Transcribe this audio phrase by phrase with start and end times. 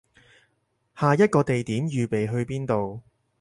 [0.95, 3.03] 下一個地點預備去邊度